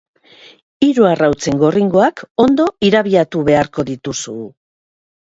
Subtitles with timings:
[0.85, 4.35] Hiru arrautzen gorringoak ondo irabiatu beharko dituzu.